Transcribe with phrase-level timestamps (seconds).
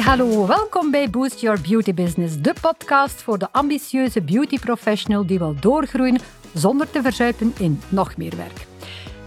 [0.00, 5.38] Hallo, welkom bij Boost Your Beauty Business, de podcast voor de ambitieuze beauty professional die
[5.38, 6.18] wil doorgroeien
[6.54, 8.66] zonder te verzuipen in nog meer werk.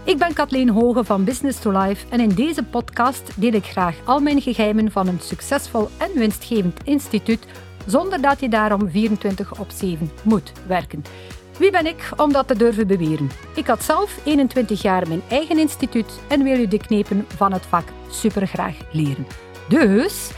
[0.04, 3.96] Ik ben Kathleen Hoge van Business to Life en in deze podcast deel ik graag
[4.04, 7.46] al mijn geheimen van een succesvol en winstgevend instituut
[7.86, 11.04] zonder dat je daarom 24 op 7 moet werken.
[11.58, 13.30] Wie ben ik om dat te durven beweren?
[13.54, 17.66] Ik had zelf 21 jaar mijn eigen instituut en wil je de knepen van het
[17.66, 19.26] vak supergraag leren.
[19.68, 20.30] Dus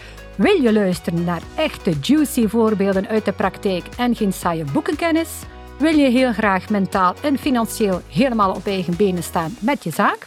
[0.43, 5.31] wil je luisteren naar echte juicy voorbeelden uit de praktijk en geen saaie boekenkennis?
[5.79, 10.27] Wil je heel graag mentaal en financieel helemaal op eigen benen staan met je zaak?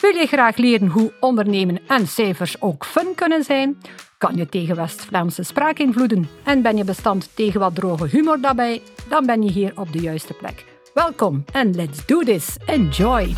[0.00, 3.78] Wil je graag leren hoe ondernemen en cijfers ook fun kunnen zijn?
[4.18, 8.82] Kan je tegen West-Vlaamse spraakinvloeden en ben je bestand tegen wat droge humor daarbij?
[9.08, 10.64] Dan ben je hier op de juiste plek.
[10.94, 12.56] Welkom en let's do this.
[12.66, 13.34] Enjoy!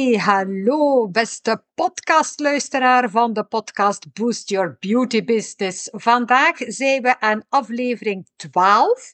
[0.00, 5.88] Hallo, beste podcastluisteraar van de podcast Boost Your Beauty Business.
[5.92, 9.12] Vandaag zijn we aan aflevering 12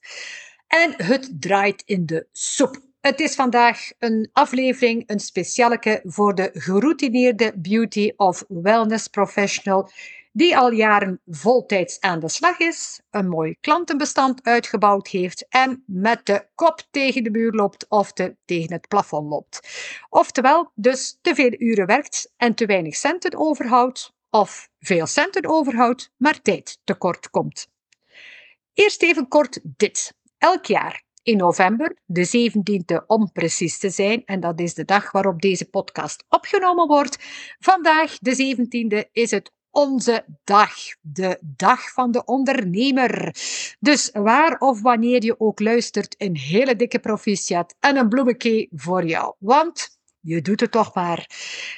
[0.66, 2.80] en het draait in de soep.
[3.00, 9.90] Het is vandaag een aflevering, een specialeke voor de geroutineerde beauty of wellness professional
[10.36, 16.26] die al jaren voltijds aan de slag is, een mooi klantenbestand uitgebouwd heeft en met
[16.26, 19.68] de kop tegen de muur loopt of te, tegen het plafond loopt.
[20.08, 26.12] Oftewel, dus te veel uren werkt en te weinig centen overhoudt, of veel centen overhoudt,
[26.16, 27.68] maar tijd tekort komt.
[28.74, 30.14] Eerst even kort dit.
[30.38, 35.12] Elk jaar in november, de 17e om precies te zijn, en dat is de dag
[35.12, 37.18] waarop deze podcast opgenomen wordt.
[37.58, 40.74] Vandaag, de 17e, is het onze dag.
[41.00, 43.34] De dag van de ondernemer.
[43.80, 49.04] Dus waar of wanneer je ook luistert, een hele dikke proficiat en een bloemetje voor
[49.04, 49.34] jou.
[49.38, 51.30] Want je doet het toch maar.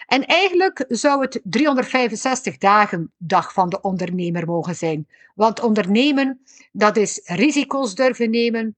[0.06, 5.08] En eigenlijk zou het 365 dagen dag van de ondernemer mogen zijn.
[5.34, 6.40] Want ondernemen,
[6.72, 8.76] dat is risico's durven nemen,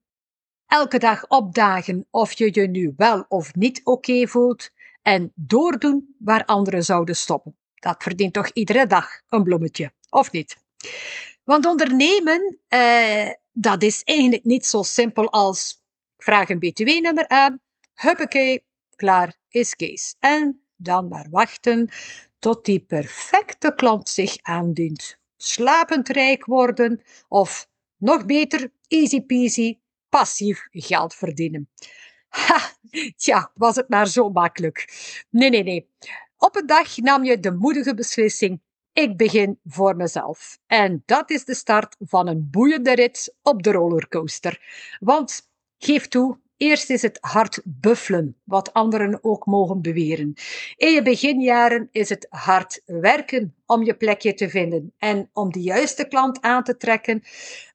[0.66, 4.70] elke dag opdagen of je je nu wel of niet oké voelt
[5.02, 7.59] en doordoen waar anderen zouden stoppen.
[7.80, 10.56] Dat verdient toch iedere dag een bloemetje, of niet?
[11.44, 15.82] Want ondernemen, eh, dat is eigenlijk niet zo simpel als
[16.16, 17.60] ik vraag een btw-nummer aan,
[17.94, 18.64] huppakee,
[18.96, 20.16] klaar is Kees.
[20.18, 21.88] En dan maar wachten
[22.38, 25.18] tot die perfecte klant zich aandient.
[25.36, 31.68] Slapend rijk worden of nog beter, easy peasy, passief geld verdienen.
[32.28, 32.72] Ha,
[33.16, 34.88] tja, was het maar zo makkelijk.
[35.30, 35.88] Nee, nee, nee.
[36.42, 38.60] Op een dag nam je de moedige beslissing:
[38.92, 40.58] ik begin voor mezelf.
[40.66, 44.60] En dat is de start van een boeiende rit op de rollercoaster.
[45.00, 50.34] Want geef toe, Eerst is het hard buffelen, wat anderen ook mogen beweren.
[50.76, 55.60] In je beginjaren is het hard werken om je plekje te vinden en om de
[55.60, 57.22] juiste klant aan te trekken.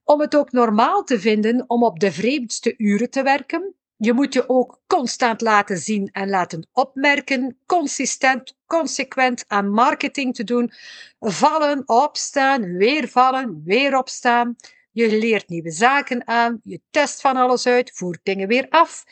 [0.04, 4.32] Om het ook normaal te vinden om op de vreemdste uren te werken, je moet
[4.34, 10.72] je ook constant laten zien en laten opmerken, consistent, consequent aan marketing te doen,
[11.20, 14.56] vallen, opstaan, weer vallen, weer opstaan.
[14.90, 19.04] Je leert nieuwe zaken aan, je test van alles uit, voert dingen weer af.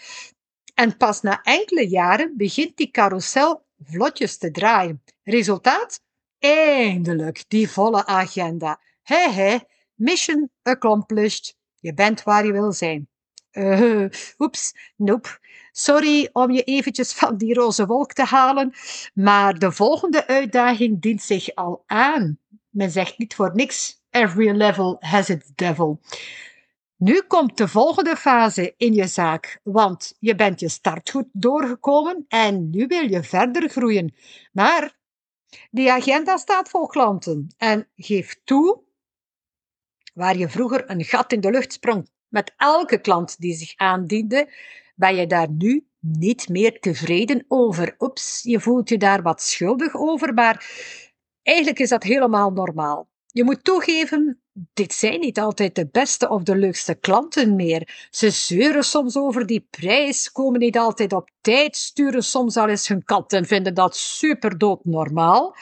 [0.74, 5.02] En pas na enkele jaren begint die carousel vlotjes te draaien.
[5.22, 6.00] Resultaat?
[6.38, 8.80] Eindelijk die volle agenda.
[9.02, 9.58] Hé hé,
[9.94, 11.56] mission accomplished.
[11.80, 13.08] Je bent waar je wil zijn.
[14.38, 15.28] Oeps, nope.
[15.72, 18.72] Sorry om je eventjes van die roze wolk te halen,
[19.14, 22.38] maar de volgende uitdaging dient zich al aan.
[22.70, 26.00] Men zegt niet voor niks, every level has its devil.
[26.96, 32.70] Nu komt de volgende fase in je zaak, want je bent je startgoed doorgekomen en
[32.70, 34.14] nu wil je verder groeien.
[34.52, 34.96] Maar
[35.70, 38.82] die agenda staat vol klanten en geef toe,
[40.14, 44.48] waar je vroeger een gat in de lucht sprong met elke klant die zich aandiende,
[44.94, 47.94] ben je daar nu niet meer tevreden over.
[47.98, 50.66] Oeps, je voelt je daar wat schuldig over, maar
[51.42, 53.08] eigenlijk is dat helemaal normaal.
[53.26, 54.42] Je moet toegeven,
[54.72, 58.08] dit zijn niet altijd de beste of de leukste klanten meer.
[58.10, 62.88] Ze zeuren soms over die prijs, komen niet altijd op tijd, sturen soms al eens
[62.88, 65.56] hun kat en vinden dat super doodnormaal.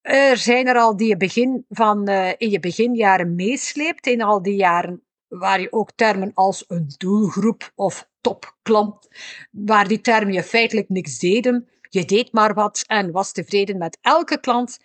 [0.00, 4.42] Er zijn er al die je begin van, uh, in je beginjaren meesleept, in al
[4.42, 9.08] die jaren waar je ook termen als een doelgroep of topklant,
[9.50, 11.68] waar die termen je feitelijk niks deden.
[11.90, 14.78] Je deed maar wat en was tevreden met elke klant.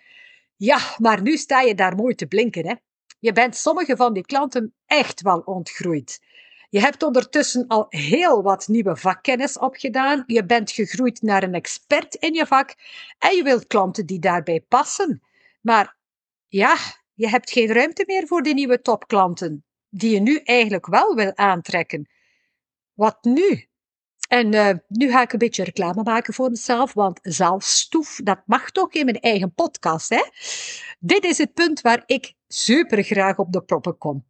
[0.56, 2.66] Ja, maar nu sta je daar mooi te blinken.
[2.66, 2.74] Hè?
[3.18, 6.20] Je bent sommige van die klanten echt wel ontgroeid.
[6.74, 10.24] Je hebt ondertussen al heel wat nieuwe vakkennis opgedaan.
[10.26, 12.74] Je bent gegroeid naar een expert in je vak
[13.18, 15.22] en je wilt klanten die daarbij passen.
[15.60, 15.96] Maar
[16.48, 16.76] ja,
[17.14, 19.64] je hebt geen ruimte meer voor die nieuwe topklanten,
[19.96, 22.08] die je nu eigenlijk wel wil aantrekken.
[22.94, 23.66] Wat nu?
[24.28, 28.70] En uh, nu ga ik een beetje reclame maken voor mezelf, want zelfstoef, dat mag
[28.70, 30.22] toch in mijn eigen podcast, hè?
[30.98, 34.24] Dit is het punt waar ik super graag op de proppen kom.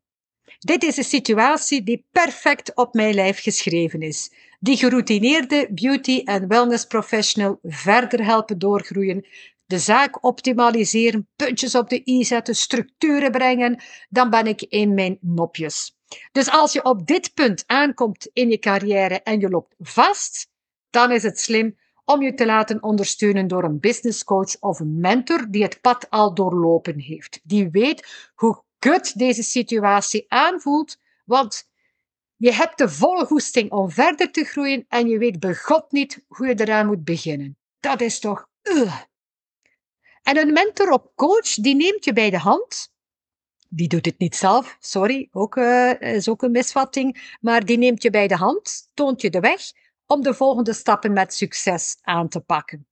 [0.58, 4.32] Dit is een situatie die perfect op mijn lijf geschreven is.
[4.60, 9.26] Die geroutineerde beauty- en wellness professional verder helpen doorgroeien,
[9.66, 15.18] de zaak optimaliseren, puntjes op de i zetten, structuren brengen, dan ben ik in mijn
[15.20, 15.96] nopjes.
[16.32, 20.50] Dus als je op dit punt aankomt in je carrière en je loopt vast,
[20.90, 25.00] dan is het slim om je te laten ondersteunen door een business coach of een
[25.00, 27.40] mentor die het pad al doorlopen heeft.
[27.42, 31.68] Die weet hoe kut deze situatie aanvoelt, want
[32.36, 36.46] je hebt de volle goesting om verder te groeien en je weet begot niet hoe
[36.46, 37.58] je eraan moet beginnen.
[37.80, 38.48] Dat is toch...
[40.24, 42.92] En een mentor of coach, die neemt je bij de hand.
[43.68, 47.36] Die doet het niet zelf, sorry, ook, uh, is ook een misvatting.
[47.40, 49.60] Maar die neemt je bij de hand, toont je de weg
[50.06, 52.86] om de volgende stappen met succes aan te pakken.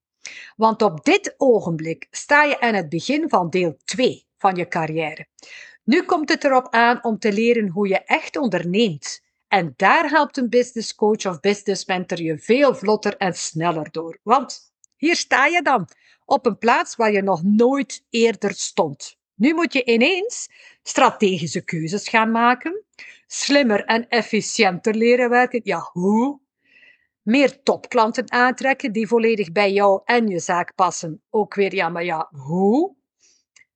[0.56, 5.26] Want op dit ogenblik sta je aan het begin van deel 2 van je carrière.
[5.84, 9.22] Nu komt het erop aan om te leren hoe je echt onderneemt.
[9.48, 14.18] En daar helpt een business coach of business mentor je veel vlotter en sneller door.
[14.22, 15.88] Want hier sta je dan,
[16.32, 19.16] op een plaats waar je nog nooit eerder stond.
[19.34, 20.48] Nu moet je ineens
[20.82, 22.84] strategische keuzes gaan maken,
[23.26, 25.60] slimmer en efficiënter leren werken.
[25.64, 26.40] Ja, hoe?
[27.22, 31.22] Meer topklanten aantrekken die volledig bij jou en je zaak passen.
[31.30, 32.94] Ook weer, ja, maar ja, hoe?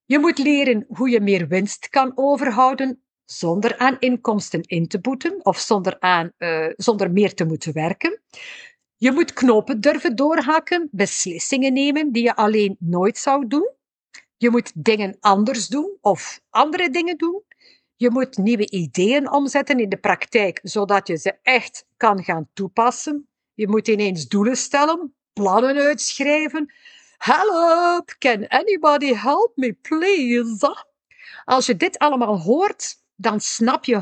[0.05, 5.45] Je moet leren hoe je meer winst kan overhouden zonder aan inkomsten in te boeten
[5.45, 8.23] of zonder, aan, uh, zonder meer te moeten werken.
[8.99, 13.71] Je moet knopen durven doorhakken, beslissingen nemen die je alleen nooit zou doen.
[14.37, 17.43] Je moet dingen anders doen of andere dingen doen.
[17.97, 23.29] Je moet nieuwe ideeën omzetten in de praktijk, zodat je ze echt kan gaan toepassen.
[23.55, 26.73] Je moet ineens doelen stellen, plannen uitschrijven.
[27.17, 28.15] Help!
[28.19, 30.85] Can anybody help me, please?
[31.45, 34.01] Als je dit allemaal hoort, dan snap je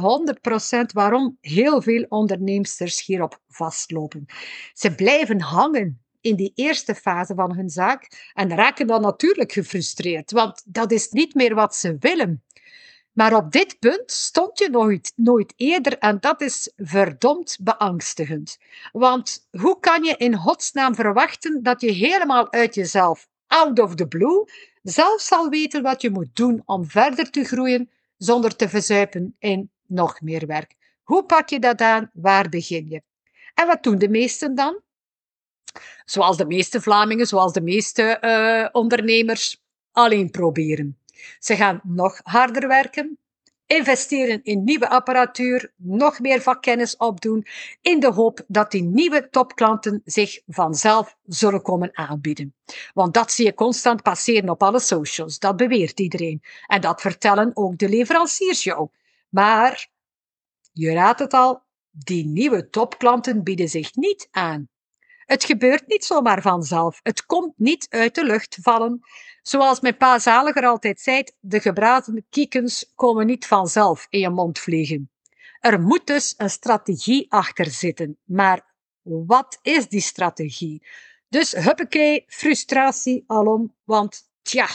[0.78, 4.26] 100% waarom heel veel onderneemsters hierop vastlopen.
[4.72, 10.30] Ze blijven hangen in die eerste fase van hun zaak en raken dan natuurlijk gefrustreerd,
[10.30, 12.42] want dat is niet meer wat ze willen.
[13.12, 18.58] Maar op dit punt stond je nooit, nooit eerder en dat is verdomd beangstigend.
[18.92, 24.06] Want hoe kan je in godsnaam verwachten dat je helemaal uit jezelf, out of the
[24.06, 24.44] blue,
[24.82, 29.70] zelf zal weten wat je moet doen om verder te groeien zonder te verzuipen in
[29.86, 30.76] nog meer werk?
[31.02, 32.10] Hoe pak je dat aan?
[32.12, 33.02] Waar begin je?
[33.54, 34.82] En wat doen de meesten dan?
[36.04, 39.62] Zoals de meeste Vlamingen, zoals de meeste uh, ondernemers,
[39.92, 40.98] alleen proberen.
[41.38, 43.18] Ze gaan nog harder werken,
[43.66, 47.46] investeren in nieuwe apparatuur, nog meer vakkennis opdoen,
[47.80, 52.54] in de hoop dat die nieuwe topklanten zich vanzelf zullen komen aanbieden.
[52.92, 56.42] Want dat zie je constant passeren op alle socials, dat beweert iedereen.
[56.66, 58.88] En dat vertellen ook de leveranciers jou.
[59.28, 59.88] Maar,
[60.72, 64.68] je raadt het al, die nieuwe topklanten bieden zich niet aan.
[65.26, 67.00] Het gebeurt niet zomaar vanzelf.
[67.02, 69.00] Het komt niet uit de lucht vallen.
[69.42, 74.58] Zoals mijn pa Zaliger altijd zei, de gebraden kiekens komen niet vanzelf in je mond
[74.58, 75.10] vliegen.
[75.60, 78.18] Er moet dus een strategie achter zitten.
[78.24, 80.86] Maar wat is die strategie?
[81.28, 84.68] Dus huppakee, frustratie alom, want tja,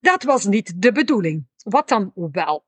[0.00, 1.48] dat was niet de bedoeling.
[1.56, 2.64] Wat dan wel?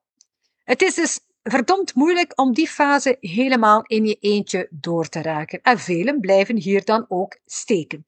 [0.65, 5.61] Het is dus verdomd moeilijk om die fase helemaal in je eentje door te raken.
[5.63, 8.07] En velen blijven hier dan ook steken.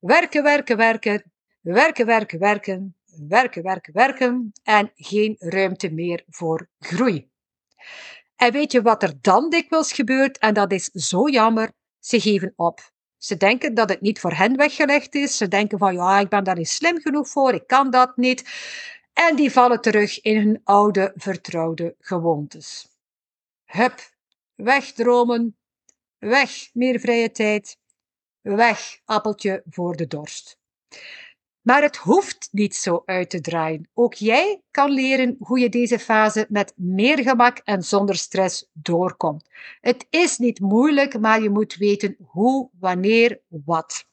[0.00, 1.22] Werken, werken, werken,
[1.60, 2.94] werken, werken, werken,
[3.28, 7.28] werken, werken, werken en geen ruimte meer voor groei.
[8.36, 10.38] En weet je wat er dan dikwijls gebeurt?
[10.38, 11.70] En dat is zo jammer.
[12.00, 12.90] Ze geven op.
[13.18, 15.36] Ze denken dat het niet voor hen weggelegd is.
[15.36, 18.44] Ze denken van ja, ik ben daar niet slim genoeg voor, ik kan dat niet.
[19.16, 22.88] En die vallen terug in hun oude, vertrouwde gewoontes.
[23.64, 24.10] Hup,
[24.54, 25.56] wegdromen,
[26.18, 27.78] weg meer vrije tijd,
[28.40, 30.58] weg appeltje voor de dorst.
[31.60, 33.88] Maar het hoeft niet zo uit te draaien.
[33.94, 39.48] Ook jij kan leren hoe je deze fase met meer gemak en zonder stress doorkomt.
[39.80, 44.06] Het is niet moeilijk, maar je moet weten hoe, wanneer, wat.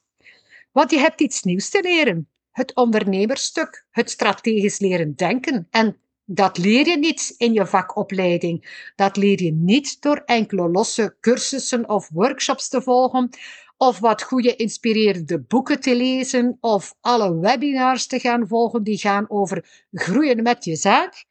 [0.71, 6.57] Want je hebt iets nieuws te leren het ondernemersstuk, het strategisch leren denken en Dat
[6.57, 8.91] leer je niet in je vakopleiding.
[8.95, 13.29] Dat leer je niet door enkele losse cursussen of workshops te volgen,
[13.77, 19.29] of wat goede inspirerende boeken te lezen, of alle webinars te gaan volgen die gaan
[19.29, 21.25] over groeien met je zaak.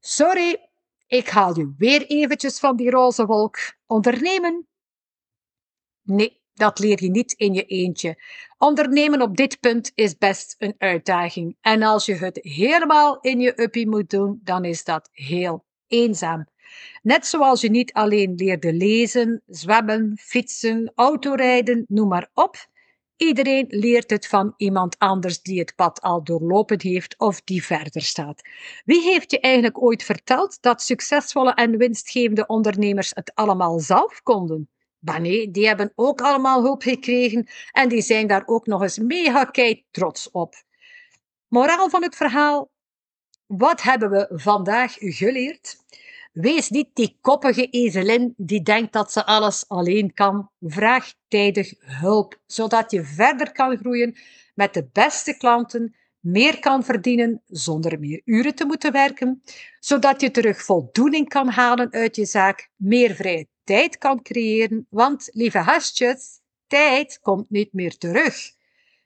[0.00, 0.68] Sorry,
[1.06, 3.58] ik haal je weer eventjes van die roze wolk.
[3.86, 4.66] Ondernemen?
[6.02, 8.22] Nee, dat leer je niet in je eentje.
[8.58, 11.56] Ondernemen op dit punt is best een uitdaging.
[11.60, 16.46] En als je het helemaal in je uppie moet doen, dan is dat heel eenzaam.
[17.02, 22.68] Net zoals je niet alleen leerde lezen, zwemmen, fietsen, autorijden, noem maar op.
[23.16, 28.02] Iedereen leert het van iemand anders die het pad al doorlopen heeft of die verder
[28.02, 28.42] staat.
[28.84, 34.68] Wie heeft je eigenlijk ooit verteld dat succesvolle en winstgevende ondernemers het allemaal zelf konden?
[35.00, 38.98] Maar nee, die hebben ook allemaal hulp gekregen en die zijn daar ook nog eens
[38.98, 40.54] mega kei trots op.
[41.48, 42.70] Moraal van het verhaal:
[43.46, 45.76] wat hebben we vandaag geleerd?
[46.32, 50.50] Wees niet die koppige ezelin die denkt dat ze alles alleen kan.
[50.60, 54.16] Vraag tijdig hulp, zodat je verder kan groeien
[54.54, 59.42] met de beste klanten, meer kan verdienen zonder meer uren te moeten werken,
[59.78, 65.28] zodat je terug voldoening kan halen uit je zaak, meer vrije tijd kan creëren, want
[65.32, 68.34] lieve hartjes, tijd komt niet meer terug.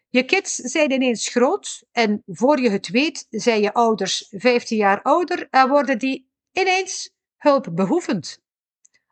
[0.09, 5.03] Je kids zijn ineens groot en voor je het weet zijn je ouders 15 jaar
[5.03, 8.43] ouder en worden die ineens hulpbehoevend.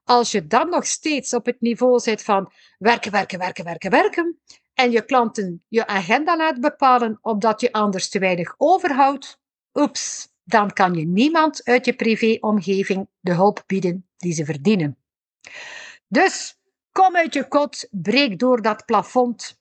[0.05, 4.41] Als je dan nog steeds op het niveau zit van werken, werken, werken, werken, werken,
[4.75, 9.41] en je klanten je agenda laat bepalen omdat je anders te weinig overhoudt,
[9.75, 15.02] oeps, dan kan je niemand uit je privéomgeving de hulp bieden die ze verdienen.
[16.09, 16.59] Dus
[16.93, 19.61] kom uit je kot, breek door dat plafond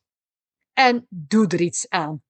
[0.73, 2.23] en doe er iets aan.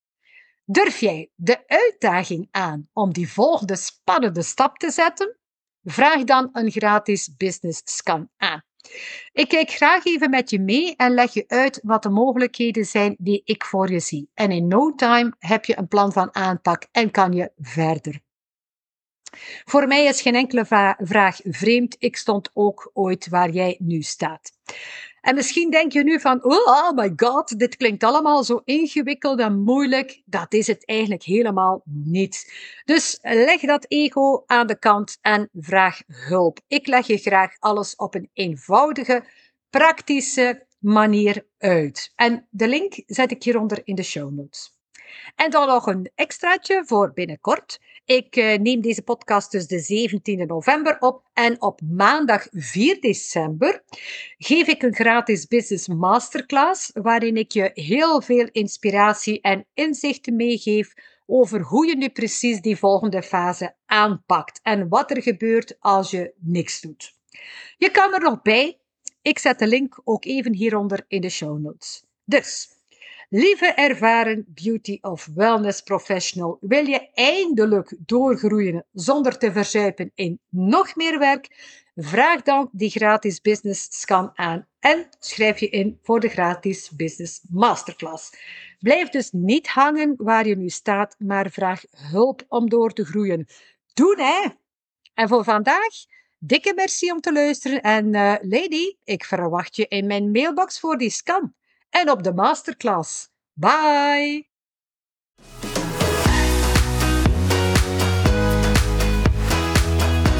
[0.65, 5.37] Durf jij de uitdaging aan om die volgende spannende stap te zetten?
[5.83, 8.63] Vraag dan een gratis business scan aan.
[9.31, 13.15] Ik kijk graag even met je mee en leg je uit wat de mogelijkheden zijn
[13.17, 14.29] die ik voor je zie.
[14.33, 18.21] En in no time heb je een plan van aanpak en kan je verder.
[19.65, 20.65] Voor mij is geen enkele
[20.97, 21.95] vraag vreemd.
[21.99, 24.51] Ik stond ook ooit waar jij nu staat.
[25.21, 29.39] En misschien denk je nu van, oh, oh my god, dit klinkt allemaal zo ingewikkeld
[29.39, 30.21] en moeilijk.
[30.25, 32.53] Dat is het eigenlijk helemaal niet.
[32.85, 36.59] Dus leg dat ego aan de kant en vraag hulp.
[36.67, 39.23] Ik leg je graag alles op een eenvoudige,
[39.69, 42.11] praktische manier uit.
[42.15, 44.80] En de link zet ik hieronder in de show notes.
[45.35, 47.79] En dan nog een extraatje voor binnenkort.
[48.05, 53.83] Ik uh, neem deze podcast dus de 17e november op en op maandag 4 december
[54.37, 60.93] geef ik een gratis business masterclass waarin ik je heel veel inspiratie en inzichten meegeef
[61.25, 66.33] over hoe je nu precies die volgende fase aanpakt en wat er gebeurt als je
[66.39, 67.13] niks doet.
[67.77, 68.79] Je kan er nog bij.
[69.21, 72.03] Ik zet de link ook even hieronder in de show notes.
[72.23, 72.69] Dus
[73.33, 80.95] Lieve ervaren beauty of wellness professional, wil je eindelijk doorgroeien zonder te verzuipen in nog
[80.95, 81.47] meer werk?
[81.95, 87.41] Vraag dan die gratis business scan aan en schrijf je in voor de gratis business
[87.49, 88.33] masterclass.
[88.79, 93.47] Blijf dus niet hangen waar je nu staat, maar vraag hulp om door te groeien.
[93.93, 94.47] Doen hè!
[95.13, 95.93] En voor vandaag,
[96.39, 100.97] dikke merci om te luisteren en uh, lady, ik verwacht je in mijn mailbox voor
[100.97, 101.53] die scan
[101.91, 103.29] en op de masterclass.
[103.53, 104.49] Bye!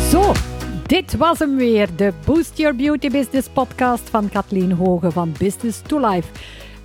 [0.10, 0.31] Zo,
[0.86, 5.81] dit was hem weer, de Boost Your Beauty Business podcast van Kathleen Hoge van Business
[5.81, 6.29] to Life.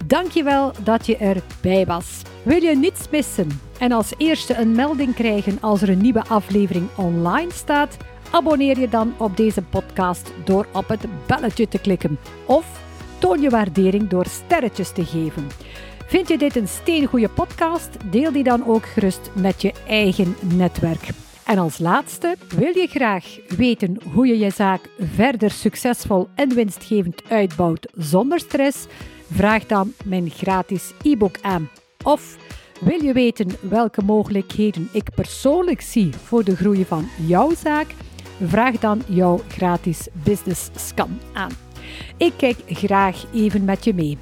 [0.06, 2.22] Dankjewel dat je erbij was.
[2.42, 6.88] Wil je niets missen en als eerste een melding krijgen als er een nieuwe aflevering
[6.96, 7.96] online staat?
[8.30, 12.85] Abonneer je dan op deze podcast door op het belletje te klikken of
[13.18, 15.46] toon je waardering door sterretjes te geven.
[16.06, 17.88] Vind je dit een steengoede podcast?
[18.10, 21.08] Deel die dan ook gerust met je eigen netwerk.
[21.44, 27.22] En als laatste, wil je graag weten hoe je je zaak verder succesvol en winstgevend
[27.28, 28.86] uitbouwt zonder stress?
[29.30, 31.68] Vraag dan mijn gratis e-book aan.
[32.02, 32.36] Of
[32.80, 37.86] wil je weten welke mogelijkheden ik persoonlijk zie voor de groei van jouw zaak?
[38.42, 41.65] Vraag dan jouw gratis business scan aan.
[42.16, 44.18] Ik kijk graag even met je mee.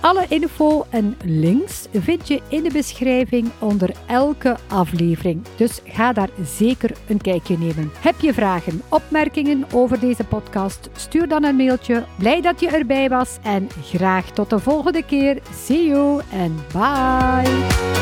[0.00, 5.44] Alle info en links vind je in de beschrijving onder elke aflevering.
[5.56, 7.90] Dus ga daar zeker een kijkje nemen.
[8.00, 10.88] Heb je vragen, opmerkingen over deze podcast?
[10.96, 12.04] Stuur dan een mailtje.
[12.18, 15.38] Blij dat je erbij was en graag tot de volgende keer.
[15.54, 17.95] See you en bye.